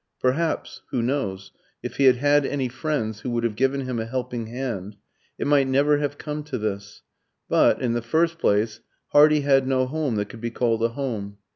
Perhaps 0.19 0.81
who 0.89 1.03
knows? 1.03 1.51
if 1.83 1.97
he 1.97 2.05
had 2.05 2.15
had 2.15 2.43
any 2.43 2.67
friends 2.67 3.19
who 3.19 3.29
would 3.29 3.43
have 3.43 3.55
given 3.55 3.81
him 3.81 3.99
a 3.99 4.07
helping 4.07 4.47
hand, 4.47 4.95
it 5.37 5.45
might 5.45 5.67
never 5.67 5.99
have 5.99 6.17
come 6.17 6.41
to 6.45 6.57
this. 6.57 7.03
But, 7.47 7.79
in 7.83 7.93
the 7.93 8.01
first 8.01 8.39
place, 8.39 8.79
Hardy 9.09 9.41
had 9.41 9.67
no 9.67 9.85
home 9.85 10.15
that 10.15 10.27
could 10.29 10.41
be 10.41 10.49
called 10.49 10.81
a 10.83 10.89
home. 10.89 11.37